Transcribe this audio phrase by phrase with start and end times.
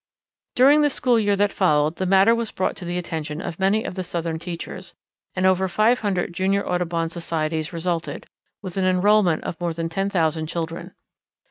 [0.55, 3.83] During the school year that followed the matter was brought to the attention of many
[3.83, 4.95] of the Southern teachers,
[5.35, 8.25] and over five hundred Junior Audubon societies resulted,
[8.63, 10.95] with an enrollment of more than ten thousand children.